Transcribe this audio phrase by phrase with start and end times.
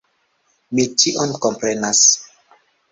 [0.79, 2.05] Mi ĉion komprenas!